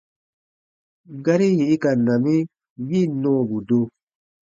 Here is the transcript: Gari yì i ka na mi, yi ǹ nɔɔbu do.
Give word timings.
Gari 1.23 1.47
yì 1.57 1.65
i 1.75 1.77
ka 1.83 1.91
na 2.05 2.13
mi, 2.23 2.35
yi 2.89 2.99
ǹ 3.09 3.11
nɔɔbu 3.21 3.57
do. 3.67 3.79